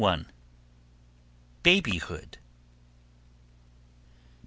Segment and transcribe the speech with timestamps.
[1.61, 2.39] BABYHOOD.